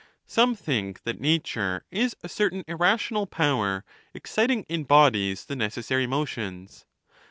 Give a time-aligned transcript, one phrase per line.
[0.25, 3.85] Some think that nature is a certain irrational power
[4.15, 6.87] excit ing in bodies the necessary motions.